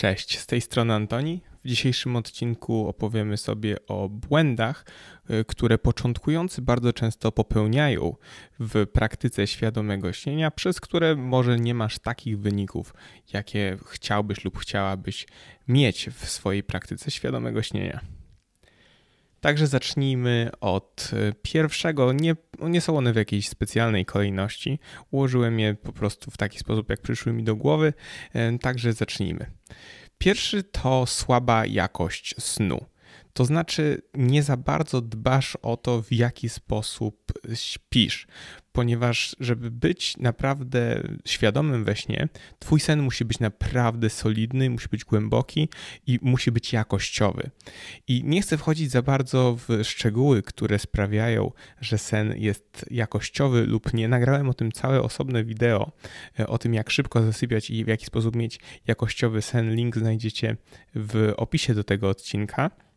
Cześć, 0.00 0.38
z 0.38 0.46
tej 0.46 0.60
strony 0.60 0.94
Antoni. 0.94 1.40
W 1.64 1.68
dzisiejszym 1.68 2.16
odcinku 2.16 2.88
opowiemy 2.88 3.36
sobie 3.36 3.86
o 3.86 4.08
błędach, 4.08 4.84
y, 5.30 5.44
które 5.44 5.78
początkujący 5.78 6.62
bardzo 6.62 6.92
często 6.92 7.32
popełniają 7.32 8.16
w 8.60 8.86
praktyce 8.86 9.46
świadomego 9.46 10.12
śnienia, 10.12 10.50
przez 10.50 10.80
które 10.80 11.16
może 11.16 11.58
nie 11.58 11.74
masz 11.74 11.98
takich 11.98 12.38
wyników, 12.38 12.94
jakie 13.32 13.78
chciałbyś 13.86 14.44
lub 14.44 14.58
chciałabyś 14.58 15.26
mieć 15.68 16.10
w 16.10 16.30
swojej 16.30 16.62
praktyce 16.62 17.10
świadomego 17.10 17.62
śnienia. 17.62 18.00
Także 19.40 19.66
zacznijmy 19.66 20.50
od 20.60 21.10
y, 21.12 21.34
pierwszego. 21.42 22.12
Nie, 22.12 22.36
nie 22.60 22.80
są 22.80 22.98
one 22.98 23.12
w 23.12 23.16
jakiejś 23.16 23.48
specjalnej 23.48 24.04
kolejności. 24.04 24.78
Ułożyłem 25.10 25.60
je 25.60 25.74
po 25.74 25.92
prostu 25.92 26.30
w 26.30 26.36
taki 26.36 26.58
sposób, 26.58 26.90
jak 26.90 27.00
przyszły 27.00 27.32
mi 27.32 27.44
do 27.44 27.56
głowy. 27.56 27.92
Y, 28.36 28.58
także 28.58 28.92
zacznijmy. 28.92 29.50
Pierwszy 30.18 30.62
to 30.62 31.06
słaba 31.06 31.66
jakość 31.66 32.34
snu. 32.38 32.84
To 33.32 33.44
znaczy, 33.44 34.02
nie 34.14 34.42
za 34.42 34.56
bardzo 34.56 35.00
dbasz 35.00 35.58
o 35.62 35.76
to, 35.76 36.02
w 36.02 36.12
jaki 36.12 36.48
sposób 36.48 37.32
śpisz, 37.54 38.26
ponieważ, 38.72 39.36
żeby 39.40 39.70
być 39.70 40.16
naprawdę 40.16 41.02
świadomym 41.24 41.84
we 41.84 41.96
śnie, 41.96 42.28
twój 42.58 42.80
sen 42.80 43.02
musi 43.02 43.24
być 43.24 43.40
naprawdę 43.40 44.10
solidny, 44.10 44.70
musi 44.70 44.88
być 44.88 45.04
głęboki 45.04 45.68
i 46.06 46.18
musi 46.22 46.52
być 46.52 46.72
jakościowy. 46.72 47.50
I 48.08 48.24
nie 48.24 48.42
chcę 48.42 48.58
wchodzić 48.58 48.90
za 48.90 49.02
bardzo 49.02 49.56
w 49.68 49.84
szczegóły, 49.84 50.42
które 50.42 50.78
sprawiają, 50.78 51.50
że 51.80 51.98
sen 51.98 52.34
jest 52.36 52.86
jakościowy 52.90 53.66
lub 53.66 53.94
nie. 53.94 54.08
Nagrałem 54.08 54.48
o 54.48 54.54
tym 54.54 54.72
całe 54.72 55.02
osobne 55.02 55.44
wideo, 55.44 55.92
e, 56.40 56.46
o 56.46 56.58
tym, 56.58 56.74
jak 56.74 56.90
szybko 56.90 57.22
zasypiać 57.22 57.70
i 57.70 57.84
w 57.84 57.88
jaki 57.88 58.06
sposób 58.06 58.36
mieć 58.36 58.60
jakościowy 58.86 59.42
sen. 59.42 59.74
Link 59.74 59.96
znajdziecie 59.96 60.56
w 60.94 61.32
opisie 61.36 61.74
do 61.74 61.84
tego 61.84 62.08
odcinka. 62.08 62.87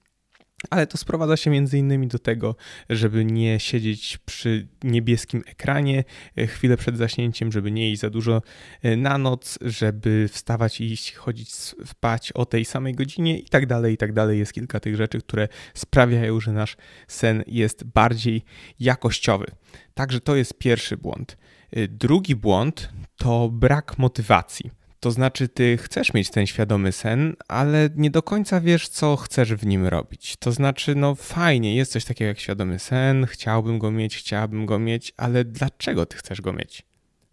Ale 0.69 0.87
to 0.87 0.97
sprowadza 0.97 1.37
się 1.37 1.49
między 1.49 1.77
innymi 1.77 2.07
do 2.07 2.19
tego, 2.19 2.55
żeby 2.89 3.25
nie 3.25 3.59
siedzieć 3.59 4.17
przy 4.25 4.67
niebieskim 4.83 5.43
ekranie 5.45 6.03
e, 6.37 6.47
chwilę 6.47 6.77
przed 6.77 6.97
zaśnięciem, 6.97 7.51
żeby 7.51 7.71
nie 7.71 7.91
iść 7.91 8.01
za 8.01 8.09
dużo 8.09 8.41
e, 8.81 8.95
na 8.95 9.17
noc, 9.17 9.59
żeby 9.61 10.27
wstawać 10.31 10.81
i 10.81 10.91
iść, 10.91 11.13
chodzić 11.13 11.53
spać 11.85 12.31
o 12.31 12.45
tej 12.45 12.65
samej 12.65 12.93
godzinie 12.93 13.39
i 13.39 13.49
tak 13.49 13.65
dalej, 13.65 13.93
i 13.93 13.97
tak 13.97 14.13
dalej. 14.13 14.39
Jest 14.39 14.53
kilka 14.53 14.79
tych 14.79 14.95
rzeczy, 14.95 15.19
które 15.19 15.47
sprawiają, 15.73 16.39
że 16.39 16.51
nasz 16.51 16.77
sen 17.07 17.43
jest 17.47 17.83
bardziej 17.83 18.43
jakościowy. 18.79 19.45
Także 19.93 20.21
to 20.21 20.35
jest 20.35 20.57
pierwszy 20.57 20.97
błąd. 20.97 21.37
E, 21.71 21.87
drugi 21.87 22.35
błąd 22.35 22.89
to 23.17 23.49
brak 23.49 23.97
motywacji. 23.97 24.80
To 25.01 25.11
znaczy, 25.11 25.47
ty 25.47 25.77
chcesz 25.77 26.13
mieć 26.13 26.29
ten 26.29 26.47
świadomy 26.47 26.91
sen, 26.91 27.35
ale 27.47 27.89
nie 27.95 28.11
do 28.11 28.23
końca 28.23 28.61
wiesz, 28.61 28.89
co 28.89 29.15
chcesz 29.15 29.53
w 29.53 29.65
nim 29.65 29.87
robić. 29.87 30.35
To 30.39 30.51
znaczy, 30.51 30.95
no 30.95 31.15
fajnie, 31.15 31.75
jest 31.75 31.91
coś 31.91 32.05
takiego 32.05 32.27
jak 32.27 32.39
świadomy 32.39 32.79
sen, 32.79 33.25
chciałbym 33.25 33.79
go 33.79 33.91
mieć, 33.91 34.17
chciałabym 34.17 34.65
go 34.65 34.79
mieć, 34.79 35.13
ale 35.17 35.45
dlaczego 35.45 36.05
ty 36.05 36.17
chcesz 36.17 36.41
go 36.41 36.53
mieć? 36.53 36.85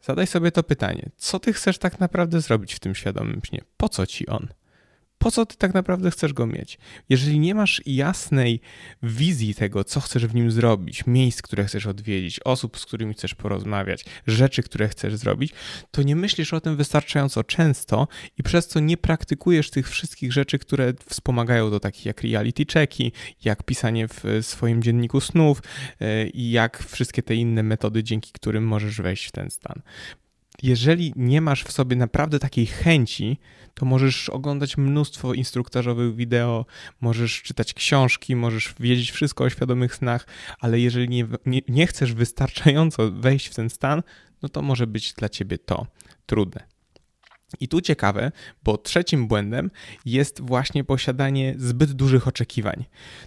Zadaj 0.03 0.27
sobie 0.27 0.53
to 0.53 0.63
pytanie: 0.63 1.11
co 1.17 1.39
ty 1.41 1.53
chcesz 1.53 1.79
tak 1.79 2.01
naprawdę 2.01 2.41
zrobić 2.41 2.75
w 2.75 2.81
tym 2.81 2.95
świadomym 2.95 3.41
śnie? 3.45 3.61
Po 3.77 3.89
co 3.89 4.07
ci 4.07 4.27
on? 4.27 4.49
Po 5.19 5.31
co 5.31 5.47
ty 5.47 5.57
tak 5.57 5.75
naprawdę 5.75 6.11
chcesz 6.11 6.33
go 6.33 6.47
mieć? 6.47 6.79
Jeżeli 7.09 7.39
nie 7.39 7.55
masz 7.55 7.83
jasnej 7.87 8.61
wizji 9.03 9.55
tego, 9.55 9.85
co 9.85 10.01
chcesz 10.01 10.27
w 10.27 10.35
nim 10.35 10.51
zrobić, 10.51 11.07
miejsc, 11.07 11.43
które 11.43 11.65
chcesz 11.65 11.87
odwiedzić, 11.87 12.41
osób, 12.45 12.79
z 12.79 12.87
którymi 12.87 13.15
chcesz 13.15 13.35
porozmawiać, 13.35 14.05
rzeczy, 14.27 14.63
które 14.63 14.89
chcesz 14.89 15.17
zrobić, 15.17 15.53
to 15.91 16.03
nie 16.03 16.17
myślisz 16.17 16.55
o 16.55 16.61
tym 16.61 16.77
wystarczająco 16.77 17.45
często 17.45 18.09
i 18.39 18.43
przez 18.43 18.69
co 18.69 18.81
nie 18.81 18.97
praktykujesz 18.97 19.71
tych 19.71 19.91
wszystkich 19.91 20.33
rzeczy, 20.33 20.59
które 20.59 20.93
wspomagają 21.07 21.71
do 21.71 21.81
takich 21.81 22.07
jak 22.07 22.23
reality 22.23 22.65
checki, 22.73 23.13
jak 23.45 23.63
pisanie 23.63 24.09
w 24.09 24.25
swoim 24.43 24.83
dzienniku 24.83 25.21
snów 25.21 25.63
e, 26.01 26.27
i 26.27 26.51
jak 26.51 26.83
wszystkie 26.83 27.23
te 27.23 27.35
inne 27.35 27.63
metody, 27.63 28.03
dzięki 28.03 28.33
którym 28.33 28.65
możesz 28.65 29.01
wejść 29.01 29.27
w 29.27 29.33
ten 29.33 29.51
stan 29.51 29.83
jeżeli 30.63 31.13
nie 31.17 31.41
masz 31.41 31.65
w 31.65 31.73
sobie 31.73 31.97
naprawdę 31.97 32.39
takiej 32.39 32.67
chęci, 32.67 33.39
to 33.75 33.87
możesz 33.87 34.29
oglądać 34.29 34.77
mnóstwo 34.77 35.35
instruktażowych 35.35 36.17
wideo, 36.17 36.67
możesz 37.01 37.43
czytać 37.43 37.75
książki, 37.75 38.37
możesz 38.37 38.75
wiedzieć 38.81 39.11
wszystko 39.11 39.45
o 39.45 39.51
świadomych 39.51 39.95
snach, 39.95 40.27
ale 40.61 40.81
jeżeli 40.81 41.09
nie, 41.09 41.27
nie, 41.47 41.61
nie 41.69 41.87
chcesz 41.87 42.13
wystarczająco 42.13 43.11
wejść 43.11 43.47
w 43.47 43.55
ten 43.55 43.71
stan, 43.71 44.03
no 44.43 44.49
to 44.49 44.63
może 44.63 44.87
być 44.87 45.13
dla 45.13 45.29
ciebie 45.29 45.59
to 45.59 45.87
trudne. 46.27 46.78
I 47.61 47.69
tu 47.69 47.81
ciekawe, 47.81 48.33
bo 48.65 48.79
trzecim 48.79 49.29
błędem 49.29 49.71
jest 50.05 50.41
właśnie 50.41 50.85
posiadanie 50.85 51.55
zbyt 51.59 51.93
dużych 51.93 52.29
oczekiwań. 52.29 52.85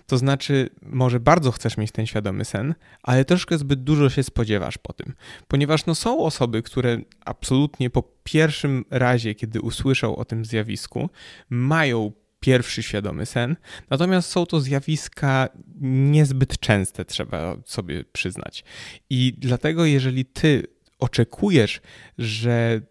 To 0.07 0.17
znaczy, 0.17 0.69
może 0.81 1.19
bardzo 1.19 1.51
chcesz 1.51 1.77
mieć 1.77 1.91
ten 1.91 2.05
świadomy 2.05 2.45
sen, 2.45 2.75
ale 3.03 3.25
troszkę 3.25 3.57
zbyt 3.57 3.83
dużo 3.83 4.09
się 4.09 4.23
spodziewasz 4.23 4.77
po 4.77 4.93
tym. 4.93 5.13
Ponieważ 5.47 5.85
no, 5.85 5.95
są 5.95 6.19
osoby, 6.19 6.63
które 6.63 6.97
absolutnie 7.25 7.89
po 7.89 8.03
pierwszym 8.23 8.85
razie, 8.89 9.35
kiedy 9.35 9.61
usłyszą 9.61 10.15
o 10.15 10.25
tym 10.25 10.45
zjawisku, 10.45 11.09
mają 11.49 12.11
pierwszy 12.39 12.83
świadomy 12.83 13.25
sen, 13.25 13.55
natomiast 13.89 14.29
są 14.29 14.45
to 14.45 14.59
zjawiska 14.59 15.49
niezbyt 15.81 16.59
częste, 16.59 17.05
trzeba 17.05 17.57
sobie 17.65 18.03
przyznać. 18.03 18.63
I 19.09 19.33
dlatego, 19.37 19.85
jeżeli 19.85 20.25
ty 20.25 20.67
oczekujesz, 20.99 21.81
że 22.17 22.81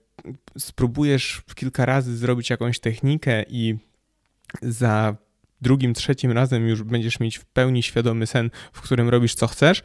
spróbujesz 0.59 1.43
kilka 1.55 1.87
razy 1.87 2.17
zrobić 2.17 2.51
jakąś 2.51 2.79
technikę 2.81 3.45
i 3.49 3.75
za 4.63 5.17
drugim, 5.61 5.95
trzecim 5.95 6.33
razem 6.33 6.69
już 6.69 6.83
będziesz 6.83 7.21
mieć 7.21 7.39
w 7.39 7.45
pełni 7.45 7.83
świadomy 7.83 8.27
sen, 8.27 8.51
w 8.73 8.81
którym 8.81 9.09
robisz 9.09 9.35
co 9.35 9.47
chcesz, 9.47 9.83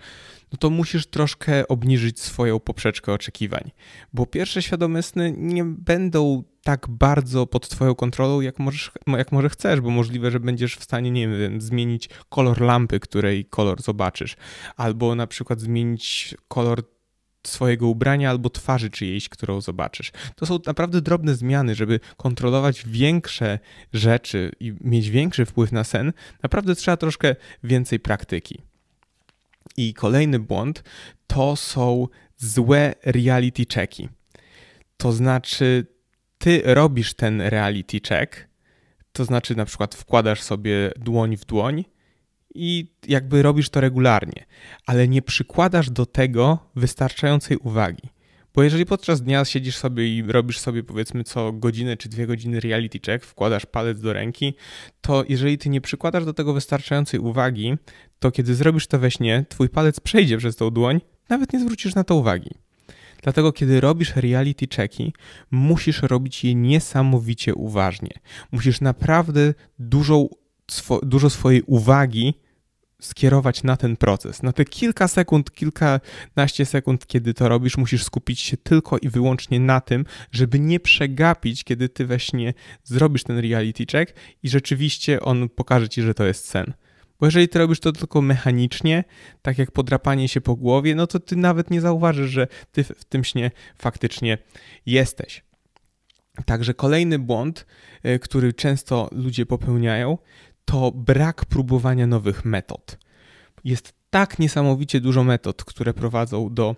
no 0.51 0.57
to 0.57 0.69
musisz 0.69 1.07
troszkę 1.07 1.67
obniżyć 1.67 2.19
swoją 2.19 2.59
poprzeczkę 2.59 3.13
oczekiwań. 3.13 3.71
Bo 4.13 4.25
pierwsze 4.25 4.61
świadome 4.61 5.03
sny 5.03 5.33
nie 5.37 5.63
będą 5.65 6.43
tak 6.63 6.87
bardzo 6.89 7.47
pod 7.47 7.69
twoją 7.69 7.95
kontrolą, 7.95 8.41
jak, 8.41 8.59
możesz, 8.59 8.91
jak 9.07 9.31
może 9.31 9.49
chcesz, 9.49 9.81
bo 9.81 9.89
możliwe, 9.89 10.31
że 10.31 10.39
będziesz 10.39 10.75
w 10.75 10.83
stanie, 10.83 11.11
nie 11.11 11.27
wiem, 11.27 11.61
zmienić 11.61 12.09
kolor 12.29 12.61
lampy, 12.61 12.99
której 12.99 13.45
kolor 13.45 13.81
zobaczysz, 13.81 14.35
albo 14.75 15.15
na 15.15 15.27
przykład 15.27 15.61
zmienić 15.61 16.35
kolor 16.47 16.94
swojego 17.47 17.87
ubrania 17.87 18.29
albo 18.29 18.49
twarzy 18.49 18.89
czyjejś, 18.89 19.29
którą 19.29 19.61
zobaczysz. 19.61 20.11
To 20.35 20.45
są 20.45 20.59
naprawdę 20.65 21.01
drobne 21.01 21.35
zmiany, 21.35 21.75
żeby 21.75 21.99
kontrolować 22.17 22.83
większe 22.87 23.59
rzeczy 23.93 24.51
i 24.59 24.73
mieć 24.81 25.09
większy 25.09 25.45
wpływ 25.45 25.71
na 25.71 25.83
sen. 25.83 26.13
Naprawdę 26.43 26.75
trzeba 26.75 26.97
troszkę 26.97 27.35
więcej 27.63 27.99
praktyki. 27.99 28.61
I 29.77 29.93
kolejny 29.93 30.39
błąd 30.39 30.83
to 31.27 31.55
są 31.55 32.07
złe 32.37 32.93
reality 33.03 33.65
checki. 33.73 34.09
To 34.97 35.11
znaczy, 35.11 35.85
ty 36.37 36.61
robisz 36.65 37.13
ten 37.13 37.41
reality 37.41 37.99
check, 38.07 38.47
to 39.11 39.25
znaczy 39.25 39.55
na 39.55 39.65
przykład 39.65 39.95
wkładasz 39.95 40.41
sobie 40.41 40.91
dłoń 40.99 41.37
w 41.37 41.45
dłoń 41.45 41.85
i 42.55 42.91
jakby 43.07 43.41
robisz 43.41 43.69
to 43.69 43.81
regularnie, 43.81 44.45
ale 44.85 45.07
nie 45.07 45.21
przykładasz 45.21 45.89
do 45.89 46.05
tego 46.05 46.59
wystarczającej 46.75 47.57
uwagi. 47.57 48.09
Bo 48.55 48.63
jeżeli 48.63 48.85
podczas 48.85 49.21
dnia 49.21 49.45
siedzisz 49.45 49.77
sobie 49.77 50.17
i 50.17 50.23
robisz 50.23 50.59
sobie 50.59 50.83
powiedzmy 50.83 51.23
co 51.23 51.51
godzinę 51.51 51.97
czy 51.97 52.09
dwie 52.09 52.27
godziny 52.27 52.59
reality 52.59 52.99
check, 53.05 53.25
wkładasz 53.25 53.65
palec 53.65 54.01
do 54.01 54.13
ręki, 54.13 54.53
to 55.01 55.23
jeżeli 55.29 55.57
ty 55.57 55.69
nie 55.69 55.81
przykładasz 55.81 56.25
do 56.25 56.33
tego 56.33 56.53
wystarczającej 56.53 57.19
uwagi, 57.19 57.73
to 58.19 58.31
kiedy 58.31 58.55
zrobisz 58.55 58.87
to 58.87 58.99
we 58.99 59.11
śnie, 59.11 59.45
twój 59.49 59.69
palec 59.69 59.99
przejdzie 59.99 60.37
przez 60.37 60.55
tą 60.55 60.71
dłoń, 60.71 61.01
nawet 61.29 61.53
nie 61.53 61.59
zwrócisz 61.59 61.95
na 61.95 62.03
to 62.03 62.15
uwagi. 62.15 62.51
Dlatego, 63.23 63.51
kiedy 63.51 63.81
robisz 63.81 64.15
reality 64.15 64.67
checki, 64.75 65.13
musisz 65.51 66.01
robić 66.01 66.43
je 66.43 66.55
niesamowicie 66.55 67.55
uważnie. 67.55 68.11
Musisz 68.51 68.81
naprawdę 68.81 69.53
dużą, 69.79 70.29
swo, 70.71 70.99
dużo 71.03 71.29
swojej 71.29 71.61
uwagi 71.61 72.33
skierować 73.05 73.63
na 73.63 73.77
ten 73.77 73.97
proces. 73.97 74.43
Na 74.43 74.53
te 74.53 74.65
kilka 74.65 75.07
sekund, 75.07 75.51
kilkanaście 75.51 76.65
sekund, 76.65 77.07
kiedy 77.07 77.33
to 77.33 77.49
robisz, 77.49 77.77
musisz 77.77 78.03
skupić 78.03 78.39
się 78.39 78.57
tylko 78.57 78.97
i 78.97 79.09
wyłącznie 79.09 79.59
na 79.59 79.81
tym, 79.81 80.05
żeby 80.31 80.59
nie 80.59 80.79
przegapić, 80.79 81.63
kiedy 81.63 81.89
ty 81.89 82.05
we 82.05 82.19
śnie 82.19 82.53
zrobisz 82.83 83.23
ten 83.23 83.39
reality 83.39 83.85
check 83.91 84.13
i 84.43 84.49
rzeczywiście 84.49 85.21
on 85.21 85.49
pokaże 85.49 85.89
ci, 85.89 86.01
że 86.01 86.13
to 86.13 86.25
jest 86.25 86.49
sen. 86.49 86.73
Bo 87.19 87.25
jeżeli 87.25 87.49
ty 87.49 87.59
robisz 87.59 87.79
to 87.79 87.91
tylko 87.91 88.21
mechanicznie, 88.21 89.03
tak 89.41 89.57
jak 89.57 89.71
podrapanie 89.71 90.27
się 90.27 90.41
po 90.41 90.55
głowie, 90.55 90.95
no 90.95 91.07
to 91.07 91.19
ty 91.19 91.35
nawet 91.35 91.71
nie 91.71 91.81
zauważysz, 91.81 92.31
że 92.31 92.47
ty 92.71 92.83
w 92.83 93.05
tym 93.05 93.23
śnie 93.23 93.51
faktycznie 93.77 94.37
jesteś. 94.85 95.45
Także 96.45 96.73
kolejny 96.73 97.19
błąd, 97.19 97.65
e, 98.03 98.19
który 98.19 98.53
często 98.53 99.09
ludzie 99.11 99.45
popełniają, 99.45 100.17
to 100.65 100.91
brak 100.91 101.45
próbowania 101.45 102.07
nowych 102.07 102.45
metod. 102.45 102.97
Jest 103.63 103.93
tak 104.09 104.39
niesamowicie 104.39 105.01
dużo 105.01 105.23
metod, 105.23 105.63
które 105.63 105.93
prowadzą 105.93 106.53
do 106.53 106.75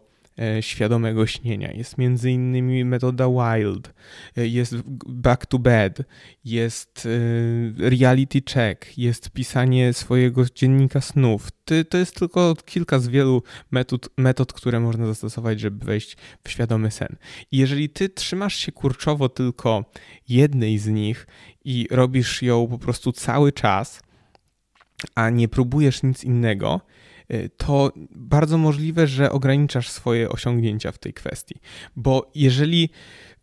świadomego 0.61 1.27
śnienia. 1.27 1.71
Jest 1.71 1.97
między 1.97 2.31
innymi 2.31 2.85
metoda 2.85 3.27
Wild, 3.29 3.93
e, 4.37 4.47
jest 4.47 4.75
Back 5.07 5.45
to 5.45 5.59
Bed, 5.59 5.99
jest 6.45 7.07
e, 7.79 7.89
reality 7.89 8.41
check, 8.53 8.97
jest 8.97 9.29
pisanie 9.29 9.93
swojego 9.93 10.45
dziennika 10.55 11.01
snów. 11.01 11.47
To 11.89 11.97
jest 11.97 12.19
tylko 12.19 12.55
kilka 12.65 12.99
z 12.99 13.07
wielu 13.07 13.43
metod, 13.71 14.09
metod, 14.17 14.53
które 14.53 14.79
można 14.79 15.05
zastosować, 15.05 15.59
żeby 15.59 15.85
wejść 15.85 16.17
w 16.43 16.49
świadomy 16.49 16.91
sen. 16.91 17.15
I 17.51 17.57
jeżeli 17.57 17.89
ty 17.89 18.09
trzymasz 18.09 18.55
się 18.55 18.71
kurczowo 18.71 19.29
tylko 19.29 19.85
jednej 20.29 20.77
z 20.77 20.87
nich 20.87 21.27
i 21.65 21.87
robisz 21.91 22.41
ją 22.41 22.67
po 22.67 22.77
prostu 22.77 23.11
cały 23.11 23.51
czas, 23.51 24.01
a 25.15 25.29
nie 25.29 25.47
próbujesz 25.47 26.03
nic 26.03 26.23
innego, 26.23 26.81
to 27.57 27.91
bardzo 28.11 28.57
możliwe, 28.57 29.07
że 29.07 29.31
ograniczasz 29.31 29.89
swoje 29.89 30.29
osiągnięcia 30.29 30.91
w 30.91 30.97
tej 30.97 31.13
kwestii. 31.13 31.55
Bo 31.95 32.31
jeżeli 32.35 32.89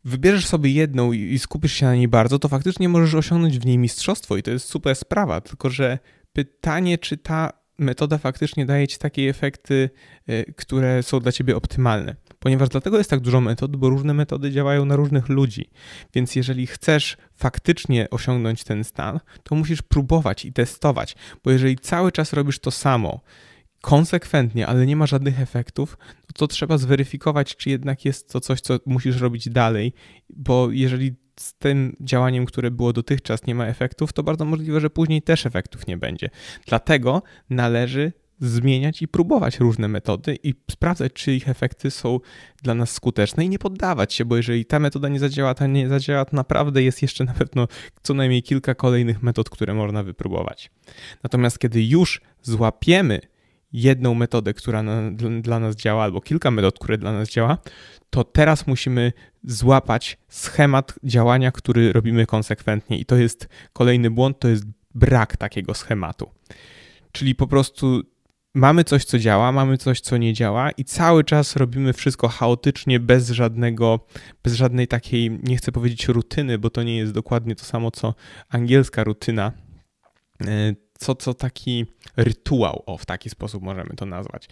wybierzesz 0.04 0.46
sobie 0.46 0.70
jedną 0.70 1.12
i 1.12 1.38
skupisz 1.38 1.72
się 1.72 1.86
na 1.86 1.94
niej 1.94 2.08
bardzo, 2.08 2.38
to 2.38 2.48
faktycznie 2.48 2.88
możesz 2.88 3.14
osiągnąć 3.14 3.58
w 3.58 3.66
niej 3.66 3.78
mistrzostwo 3.78 4.36
i 4.36 4.42
to 4.42 4.50
jest 4.50 4.68
super 4.68 4.96
sprawa. 4.96 5.40
Tylko, 5.40 5.70
że 5.70 5.98
pytanie, 6.32 6.98
czy 6.98 7.16
ta 7.16 7.52
metoda 7.78 8.18
faktycznie 8.18 8.66
daje 8.66 8.88
ci 8.88 8.98
takie 8.98 9.28
efekty, 9.28 9.90
y, 10.30 10.54
które 10.56 11.02
są 11.02 11.20
dla 11.20 11.32
ciebie 11.32 11.56
optymalne. 11.56 12.16
Ponieważ 12.38 12.68
dlatego 12.68 12.98
jest 12.98 13.10
tak 13.10 13.20
dużo 13.20 13.40
metod, 13.40 13.76
bo 13.76 13.88
różne 13.88 14.14
metody 14.14 14.50
działają 14.50 14.84
na 14.84 14.96
różnych 14.96 15.28
ludzi. 15.28 15.70
Więc 16.14 16.36
jeżeli 16.36 16.66
chcesz 16.66 17.16
faktycznie 17.34 18.10
osiągnąć 18.10 18.64
ten 18.64 18.84
stan, 18.84 19.20
to 19.42 19.54
musisz 19.54 19.82
próbować 19.82 20.44
i 20.44 20.52
testować, 20.52 21.16
bo 21.44 21.50
jeżeli 21.50 21.78
cały 21.78 22.12
czas 22.12 22.32
robisz 22.32 22.58
to 22.58 22.70
samo, 22.70 23.20
konsekwentnie, 23.84 24.66
ale 24.66 24.86
nie 24.86 24.96
ma 24.96 25.06
żadnych 25.06 25.40
efektów, 25.40 25.98
to 26.34 26.46
trzeba 26.46 26.78
zweryfikować, 26.78 27.56
czy 27.56 27.70
jednak 27.70 28.04
jest 28.04 28.32
to 28.32 28.40
coś, 28.40 28.60
co 28.60 28.78
musisz 28.86 29.20
robić 29.20 29.48
dalej, 29.48 29.92
bo 30.30 30.70
jeżeli 30.70 31.14
z 31.40 31.54
tym 31.54 31.96
działaniem, 32.00 32.46
które 32.46 32.70
było 32.70 32.92
dotychczas, 32.92 33.46
nie 33.46 33.54
ma 33.54 33.66
efektów, 33.66 34.12
to 34.12 34.22
bardzo 34.22 34.44
możliwe, 34.44 34.80
że 34.80 34.90
później 34.90 35.22
też 35.22 35.46
efektów 35.46 35.86
nie 35.86 35.96
będzie. 35.96 36.30
Dlatego 36.66 37.22
należy 37.50 38.12
zmieniać 38.40 39.02
i 39.02 39.08
próbować 39.08 39.60
różne 39.60 39.88
metody 39.88 40.38
i 40.42 40.54
sprawdzać, 40.70 41.12
czy 41.12 41.32
ich 41.32 41.48
efekty 41.48 41.90
są 41.90 42.20
dla 42.62 42.74
nas 42.74 42.90
skuteczne 42.90 43.44
i 43.44 43.48
nie 43.48 43.58
poddawać 43.58 44.14
się, 44.14 44.24
bo 44.24 44.36
jeżeli 44.36 44.64
ta 44.64 44.78
metoda 44.78 45.08
nie 45.08 45.18
zadziała, 45.18 45.54
ta 45.54 45.66
nie 45.66 45.88
zadziała, 45.88 46.24
to 46.24 46.36
naprawdę 46.36 46.82
jest 46.82 47.02
jeszcze 47.02 47.24
na 47.24 47.32
pewno 47.32 47.68
co 48.02 48.14
najmniej 48.14 48.42
kilka 48.42 48.74
kolejnych 48.74 49.22
metod, 49.22 49.50
które 49.50 49.74
można 49.74 50.02
wypróbować. 50.02 50.70
Natomiast 51.22 51.58
kiedy 51.58 51.84
już 51.84 52.20
złapiemy 52.42 53.33
jedną 53.74 54.14
metodę, 54.14 54.54
która 54.54 54.82
na, 54.82 55.10
dla 55.40 55.60
nas 55.60 55.76
działa, 55.76 56.04
albo 56.04 56.20
kilka 56.20 56.50
metod, 56.50 56.78
które 56.78 56.98
dla 56.98 57.12
nas 57.12 57.28
działa, 57.28 57.58
to 58.10 58.24
teraz 58.24 58.66
musimy 58.66 59.12
złapać 59.44 60.18
schemat 60.28 60.94
działania, 61.04 61.52
który 61.52 61.92
robimy 61.92 62.26
konsekwentnie. 62.26 62.98
I 62.98 63.04
to 63.04 63.16
jest 63.16 63.48
kolejny 63.72 64.10
błąd, 64.10 64.38
to 64.38 64.48
jest 64.48 64.64
brak 64.94 65.36
takiego 65.36 65.74
schematu. 65.74 66.30
Czyli 67.12 67.34
po 67.34 67.46
prostu 67.46 68.02
mamy 68.54 68.84
coś, 68.84 69.04
co 69.04 69.18
działa, 69.18 69.52
mamy 69.52 69.78
coś, 69.78 70.00
co 70.00 70.16
nie 70.16 70.32
działa 70.32 70.70
i 70.70 70.84
cały 70.84 71.24
czas 71.24 71.56
robimy 71.56 71.92
wszystko 71.92 72.28
chaotycznie, 72.28 73.00
bez 73.00 73.30
żadnego, 73.30 74.06
bez 74.44 74.54
żadnej 74.54 74.88
takiej, 74.88 75.30
nie 75.42 75.56
chcę 75.56 75.72
powiedzieć 75.72 76.08
rutyny, 76.08 76.58
bo 76.58 76.70
to 76.70 76.82
nie 76.82 76.96
jest 76.96 77.12
dokładnie 77.12 77.56
to 77.56 77.64
samo, 77.64 77.90
co 77.90 78.14
angielska 78.48 79.04
rutyna, 79.04 79.52
e, 80.46 80.74
co, 81.04 81.14
co 81.14 81.34
taki 81.34 81.86
rytuał, 82.16 82.82
o 82.86 82.98
w 82.98 83.06
taki 83.06 83.30
sposób 83.30 83.62
możemy 83.62 83.90
to 83.96 84.06
nazwać. 84.06 84.48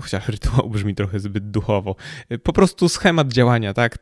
Chociaż 0.00 0.28
rytuał 0.28 0.70
brzmi 0.70 0.94
trochę 0.94 1.20
zbyt 1.20 1.50
duchowo. 1.50 1.96
Po 2.42 2.52
prostu 2.52 2.88
schemat 2.88 3.32
działania, 3.32 3.74
tak? 3.74 3.98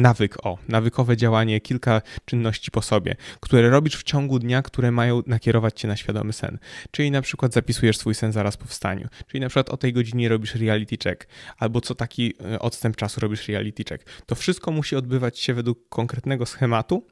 Nawyk, 0.00 0.46
o, 0.46 0.58
nawykowe 0.68 1.16
działanie, 1.16 1.60
kilka 1.60 2.02
czynności 2.24 2.70
po 2.70 2.82
sobie, 2.82 3.16
które 3.40 3.70
robisz 3.70 3.96
w 3.96 4.02
ciągu 4.02 4.38
dnia, 4.38 4.62
które 4.62 4.90
mają 4.90 5.22
nakierować 5.26 5.80
cię 5.80 5.88
na 5.88 5.96
świadomy 5.96 6.32
sen. 6.32 6.58
Czyli 6.90 7.10
na 7.10 7.22
przykład 7.22 7.52
zapisujesz 7.52 7.98
swój 7.98 8.14
sen 8.14 8.32
zaraz 8.32 8.56
po 8.56 8.64
wstaniu, 8.64 9.08
czyli 9.26 9.40
na 9.40 9.48
przykład 9.48 9.70
o 9.70 9.76
tej 9.76 9.92
godzinie 9.92 10.28
robisz 10.28 10.54
reality 10.54 10.96
check, 11.04 11.26
albo 11.58 11.80
co 11.80 11.94
taki 11.94 12.34
e, 12.52 12.58
odstęp 12.58 12.96
czasu 12.96 13.20
robisz 13.20 13.48
reality 13.48 13.84
check. 13.88 14.22
To 14.26 14.34
wszystko 14.34 14.70
musi 14.70 14.96
odbywać 14.96 15.38
się 15.38 15.54
według 15.54 15.88
konkretnego 15.88 16.46
schematu, 16.46 17.06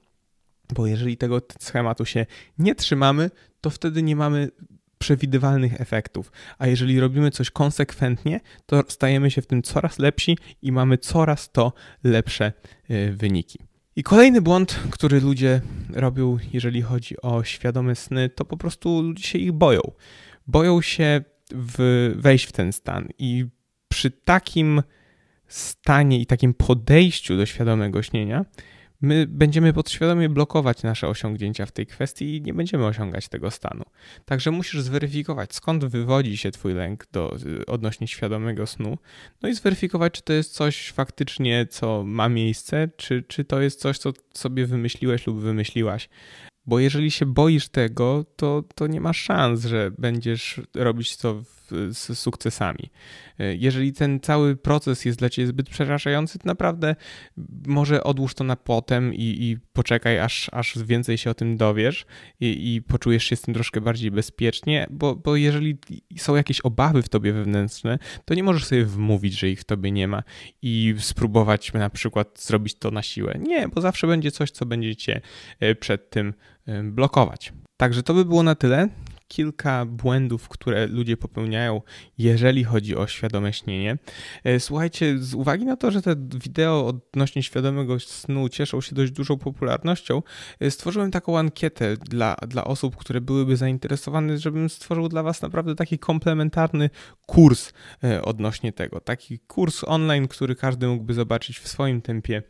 bo 0.73 0.87
jeżeli 0.87 1.17
tego 1.17 1.43
schematu 1.61 2.05
się 2.05 2.27
nie 2.59 2.75
trzymamy, 2.75 3.31
to 3.61 3.71
wtedy 3.71 4.03
nie 4.03 4.17
mamy 4.17 4.51
przewidywalnych 4.99 5.81
efektów. 5.81 6.33
A 6.59 6.67
jeżeli 6.67 7.01
robimy 7.01 7.31
coś 7.31 7.51
konsekwentnie, 7.51 8.41
to 8.67 8.83
stajemy 8.89 9.31
się 9.31 9.43
w 9.43 9.47
tym 9.47 9.63
coraz 9.63 9.99
lepsi 9.99 10.39
i 10.63 10.73
mamy 10.73 10.99
coraz 10.99 11.53
to 11.53 11.73
lepsze 12.05 12.53
y, 12.91 13.13
wyniki. 13.13 13.59
I 13.97 14.03
kolejny 14.03 14.41
błąd, 14.41 14.81
który 14.91 15.21
ludzie 15.21 15.61
robią, 15.91 16.39
jeżeli 16.53 16.83
chodzi 16.83 17.21
o 17.23 17.45
świadome 17.45 17.95
sny, 17.95 18.29
to 18.29 18.45
po 18.45 18.57
prostu 18.57 19.03
ludzie 19.03 19.25
się 19.25 19.39
ich 19.39 19.53
boją. 19.53 19.81
Boją 20.47 20.83
się 20.83 21.25
w, 21.55 22.13
wejść 22.17 22.45
w 22.45 22.53
ten 22.53 22.73
stan 22.73 23.09
i 23.19 23.47
przy 23.89 24.11
takim 24.11 24.83
stanie 25.49 26.21
i 26.21 26.27
takim 26.27 26.55
podejściu 26.55 27.37
do 27.37 27.47
świadomego 27.47 28.03
śnienia 28.03 28.45
my 29.03 29.27
będziemy 29.29 29.73
podświadomie 29.73 30.29
blokować 30.29 30.83
nasze 30.83 31.09
osiągnięcia 31.09 31.67
w 31.67 31.73
tej 31.73 31.87
kwestii 31.87 32.37
i 32.37 32.43
nie 32.43 32.55
będziemy 32.55 32.87
osiągać 32.87 33.29
tego 33.29 33.51
stanu. 33.51 33.85
Także 34.25 34.51
musisz 34.51 34.81
zweryfikować, 34.81 35.55
skąd 35.55 35.85
wywodzi 35.85 36.37
się 36.37 36.51
Twój 36.51 36.75
lęk 36.75 37.07
do, 37.13 37.37
odnośnie 37.67 38.09
świadomego 38.09 38.67
snu, 38.67 38.99
no 39.43 39.49
i 39.49 39.55
zweryfikować, 39.55 40.13
czy 40.13 40.23
to 40.23 40.33
jest 40.33 40.53
coś 40.53 40.91
faktycznie, 40.91 41.67
co 41.67 42.05
ma 42.07 42.29
miejsce, 42.29 42.89
czy, 42.97 43.25
czy 43.29 43.45
to 43.45 43.61
jest 43.61 43.81
coś, 43.81 43.99
co 43.99 44.13
sobie 44.35 44.67
wymyśliłeś 44.67 45.27
lub 45.27 45.41
wymyśliłaś. 45.41 46.09
Bo 46.67 46.79
jeżeli 46.79 47.11
się 47.11 47.27
boisz 47.27 47.69
tego, 47.69 48.25
to, 48.37 48.65
to 48.75 48.87
nie 48.87 49.01
masz 49.01 49.23
szans, 49.23 49.65
że 49.65 49.91
będziesz 49.99 50.61
robić 50.75 51.17
to 51.17 51.35
w, 51.35 51.62
z 51.91 52.19
sukcesami. 52.19 52.91
Jeżeli 53.39 53.93
ten 53.93 54.21
cały 54.21 54.57
proces 54.57 55.05
jest 55.05 55.19
dla 55.19 55.31
ciebie 55.31 55.49
zbyt 55.49 55.71
przerażający, 55.71 56.39
to 56.39 56.47
naprawdę 56.47 56.97
może 57.67 58.05
odłóż 58.05 58.35
to 58.35 58.45
na 58.45 58.57
potem 58.57 59.15
i, 59.15 59.21
i 59.41 59.57
poczekaj, 59.73 60.19
aż, 60.19 60.51
aż 60.53 60.79
więcej 60.85 61.19
się 61.19 61.31
o 61.31 61.35
tym 61.35 61.57
dowiesz 61.57 62.07
i, 62.41 62.75
i, 62.75 62.83
poczujesz 62.83 63.25
się 63.25 63.37
z 63.37 63.41
tym 63.41 63.55
troszkę 63.55 63.81
bardziej 63.81 64.11
bezpiecznie, 64.11 64.87
bo, 64.91 65.17
bo 65.17 65.37
jeżeli 65.37 65.79
są 66.17 66.37
jakieś 66.37 66.61
obawy 66.61 67.03
w 67.03 67.09
tobie 67.09 67.33
wewnętrzne, 67.33 67.99
to 68.25 68.35
nie 68.35 68.43
możesz 68.43 68.65
sobie 68.65 68.85
wmówić, 68.85 69.39
że 69.39 69.49
ich 69.49 69.61
w 69.61 69.65
tobie 69.65 69.91
nie 69.91 70.09
ma 70.09 70.23
i 70.63 70.95
spróbować 70.99 71.73
na 71.73 71.91
przykład 71.91 72.41
zrobić 72.41 72.75
to 72.75 72.91
na 72.91 73.03
siłę. 73.03 73.39
Nie, 73.39 73.69
bo 73.69 73.81
zawsze 73.81 74.07
będzie 74.07 74.31
coś, 74.31 74.51
co 74.51 74.67
będzie 74.67 74.97
cię 74.97 75.21
e, 75.61 75.75
przed 75.75 76.11
tym 76.11 76.35
e, 76.67 76.83
blokować. 76.83 77.53
Także 77.77 78.03
to 78.03 78.15
by 78.15 78.25
było 78.25 78.43
na 78.43 78.55
tyle 78.55 78.89
kilka 79.29 79.85
błędów, 79.85 80.49
które 80.49 80.87
ludzie 80.87 81.17
popełniają, 81.17 81.81
jeżeli 82.19 82.65
chodzi 82.65 82.97
o 82.97 83.07
świadome 83.07 83.53
śnienie. 83.53 83.99
E, 84.45 84.61
słuchajcie, 84.61 85.19
z 85.19 85.35
uwagi 85.35 85.65
na 85.65 85.77
to, 85.77 85.91
że 85.91 86.03
te 86.03 86.17
wideo 86.17 86.87
odnośnie 86.87 87.43
świadomego 87.43 88.01
snu 88.01 88.49
cieszą 88.49 88.81
się 88.81 88.95
dość 88.95 89.13
dużą 89.13 89.39
popularnością, 89.39 90.23
e, 90.61 90.71
stworzyłem 90.71 91.11
taką 91.11 91.39
ankietę 91.39 91.97
dla, 91.97 92.37
dla 92.49 92.65
osób, 92.65 92.97
które 92.97 93.21
byłyby 93.21 93.57
zainteresowane, 93.57 94.39
żebym 94.39 94.71
stworzył 94.71 95.09
dla 95.09 95.23
Was 95.23 95.43
naprawdę 95.43 95.75
taki 95.75 95.99
komplementarny 95.99 96.91
kurs 97.27 97.73
e, 98.05 98.23
odnośnie 98.23 98.73
tego. 98.73 99.01
Taki 99.01 99.39
kurs 99.39 99.85
online, 99.85 100.29
który 100.29 100.55
każdy 100.57 100.89
mógłby 100.89 101.15
zobaczyć 101.15 101.59
w 101.59 101.69
swoim 101.69 102.03
tempie 102.03 102.43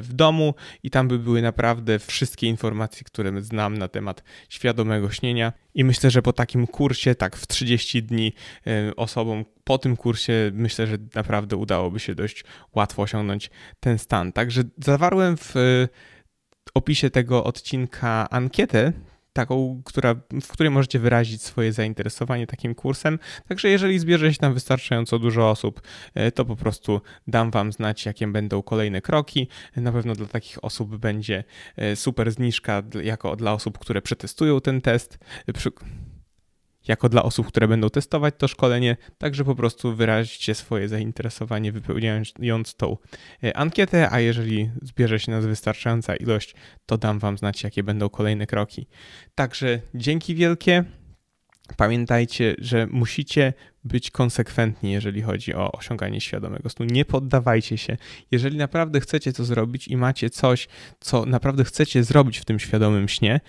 w 0.00 0.12
domu 0.12 0.54
i 0.82 0.90
tam 0.90 1.08
by 1.08 1.18
były 1.18 1.42
naprawdę 1.42 1.98
wszystkie 1.98 2.46
informacje, 2.46 3.04
które 3.04 3.42
znam 3.42 3.78
na 3.78 3.88
temat 3.88 4.22
świadomego 4.48 5.10
śnienia. 5.10 5.52
I 5.74 5.84
myślę, 5.84 6.10
że 6.10 6.15
po 6.22 6.32
takim 6.32 6.66
kursie, 6.66 7.14
tak 7.14 7.36
w 7.36 7.46
30 7.46 8.02
dni 8.02 8.32
e, 8.66 8.96
osobom 8.96 9.44
po 9.64 9.78
tym 9.78 9.96
kursie, 9.96 10.50
myślę, 10.54 10.86
że 10.86 10.96
naprawdę 11.14 11.56
udałoby 11.56 12.00
się 12.00 12.14
dość 12.14 12.44
łatwo 12.74 13.02
osiągnąć 13.02 13.50
ten 13.80 13.98
stan. 13.98 14.32
Także 14.32 14.62
zawarłem 14.78 15.36
w 15.36 15.54
opisie 16.74 17.10
tego 17.10 17.44
odcinka 17.44 18.30
ankietę 18.30 18.92
taką, 19.36 19.82
która, 19.84 20.14
w 20.42 20.48
której 20.48 20.70
możecie 20.70 20.98
wyrazić 20.98 21.42
swoje 21.42 21.72
zainteresowanie 21.72 22.46
takim 22.46 22.74
kursem. 22.74 23.18
Także 23.48 23.68
jeżeli 23.68 23.98
zbierze 23.98 24.32
się 24.32 24.38
tam 24.38 24.54
wystarczająco 24.54 25.18
dużo 25.18 25.50
osób, 25.50 25.80
e, 26.14 26.32
to 26.32 26.44
po 26.44 26.56
prostu 26.56 27.00
dam 27.26 27.50
Wam 27.50 27.72
znać, 27.72 28.06
jakie 28.06 28.26
będą 28.26 28.62
kolejne 28.62 29.00
kroki. 29.00 29.48
Na 29.76 29.92
pewno 29.92 30.14
dla 30.14 30.26
takich 30.26 30.64
osób 30.64 30.96
będzie 30.96 31.44
e, 31.76 31.96
super 31.96 32.32
zniżka 32.32 32.82
jako 33.02 33.36
dla 33.36 33.52
osób, 33.52 33.78
które 33.78 34.02
przetestują 34.02 34.60
ten 34.60 34.80
test 34.80 35.18
jako 36.88 37.08
dla 37.08 37.22
osób, 37.22 37.46
które 37.46 37.68
będą 37.68 37.90
testować 37.90 38.34
to 38.38 38.48
szkolenie, 38.48 38.96
także 39.18 39.44
po 39.44 39.54
prostu 39.54 39.94
wyraźcie 39.94 40.54
swoje 40.54 40.88
zainteresowanie 40.88 41.72
wypełniając 41.72 42.74
tą 42.76 42.96
e, 43.44 43.56
ankietę, 43.56 44.10
a 44.10 44.20
jeżeli 44.20 44.70
zbierze 44.82 45.20
się 45.20 45.32
nas 45.32 45.46
wystarczająca 45.46 46.16
ilość, 46.16 46.54
to 46.86 46.98
dam 46.98 47.18
Wam 47.18 47.38
znać, 47.38 47.64
jakie 47.64 47.82
będą 47.82 48.08
kolejne 48.08 48.46
kroki. 48.46 48.86
Także 49.34 49.80
dzięki 49.94 50.34
wielkie. 50.34 50.84
Pamiętajcie, 51.76 52.54
że 52.58 52.86
musicie 52.86 53.52
być 53.84 54.10
konsekwentni, 54.10 54.92
jeżeli 54.92 55.22
chodzi 55.22 55.54
o 55.54 55.72
osiąganie 55.72 56.20
świadomego 56.20 56.68
snu. 56.68 56.86
Nie 56.86 57.04
poddawajcie 57.04 57.78
się. 57.78 57.96
Jeżeli 58.30 58.56
naprawdę 58.56 59.00
chcecie 59.00 59.32
to 59.32 59.44
zrobić 59.44 59.88
i 59.88 59.96
macie 59.96 60.30
coś, 60.30 60.68
co 61.00 61.26
naprawdę 61.26 61.64
chcecie 61.64 62.04
zrobić 62.04 62.38
w 62.38 62.44
tym 62.44 62.58
świadomym 62.58 63.08
śnie, 63.08 63.40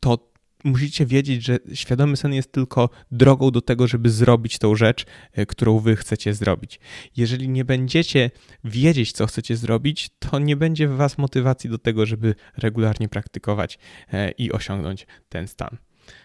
to 0.00 0.33
musicie 0.64 1.06
wiedzieć, 1.06 1.44
że 1.44 1.58
świadomy 1.74 2.16
sen 2.16 2.32
jest 2.32 2.52
tylko 2.52 2.90
drogą 3.10 3.50
do 3.50 3.60
tego, 3.60 3.86
żeby 3.86 4.10
zrobić 4.10 4.58
tą 4.58 4.74
rzecz, 4.74 5.06
e, 5.32 5.46
którą 5.46 5.78
wy 5.78 5.96
chcecie 5.96 6.34
zrobić. 6.34 6.80
Jeżeli 7.16 7.48
nie 7.48 7.64
będziecie 7.64 8.30
wiedzieć, 8.64 9.12
co 9.12 9.26
chcecie 9.26 9.56
zrobić, 9.56 10.10
to 10.18 10.38
nie 10.38 10.56
będzie 10.56 10.88
w 10.88 10.96
was 10.96 11.18
motywacji 11.18 11.70
do 11.70 11.78
tego, 11.78 12.06
żeby 12.06 12.34
regularnie 12.56 13.08
praktykować 13.08 13.78
e, 14.12 14.30
i 14.30 14.52
osiągnąć 14.52 15.06
ten 15.28 15.48
stan. 15.48 15.76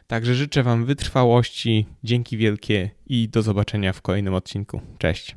Także 0.07 0.35
życzę 0.35 0.63
Wam 0.63 0.85
wytrwałości, 0.85 1.85
dzięki 2.03 2.37
wielkie 2.37 2.89
i 3.05 3.29
do 3.29 3.41
zobaczenia 3.41 3.93
w 3.93 4.01
kolejnym 4.01 4.33
odcinku. 4.33 4.81
Cześć. 4.97 5.35